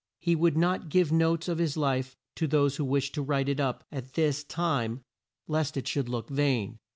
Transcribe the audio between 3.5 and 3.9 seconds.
up